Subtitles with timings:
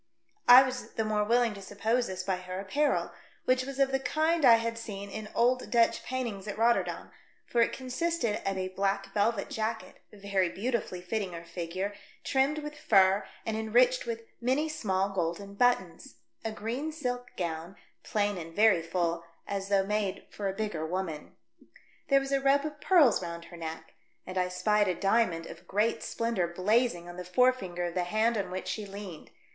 [0.47, 3.11] I was the more willing to suppose this by her apparel,
[3.45, 7.11] which was of the kind I had seen in old Dutch paintings at Rotterdam,
[7.45, 11.93] for it consisted of a black velvet jacket, very beautifully fitting her figure,
[12.23, 18.39] trimmed with fur and enriched with many small golden buttons; a green silk gown, plain
[18.39, 21.35] and very full, as though made for a bigger woman.
[22.07, 22.49] There was a I AM SHOWN A PRESENT FOR MARGARETHA.
[22.49, 23.93] I I 7 rope of pearls round her neck,
[24.25, 28.35] and I spied a diamond of great splendour blazing on the forefinger of the hand
[28.35, 29.29] on which she leaned.